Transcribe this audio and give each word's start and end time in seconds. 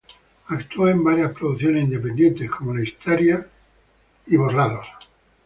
Actuó 0.47 0.87
en 0.87 1.03
varias 1.03 1.31
producciones 1.31 1.83
independientes, 1.83 2.49
como 2.49 2.73
la 2.73 2.81
histeria 2.81 3.47
y 4.25 4.35
Borrados. 4.35 4.87